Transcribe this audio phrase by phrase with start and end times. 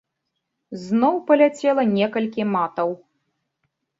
[0.83, 2.89] Зноў паляцела некалькі матаў.